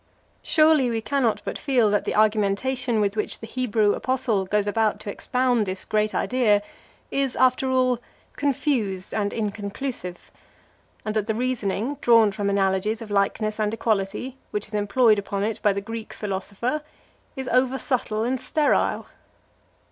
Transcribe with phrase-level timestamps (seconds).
[0.41, 4.99] Surely we cannot but feel, that the argumentation with which the Hebrew apostle goes about
[5.01, 6.63] to expound this great idea
[7.11, 7.99] is, after all,
[8.35, 10.31] confused and inconclusive;
[11.05, 15.43] and that the reasoning, drawn from analogies of likeness and equality, which is employed upon
[15.43, 16.81] it by the Greek philosopher,
[17.35, 19.05] is over subtle and sterile?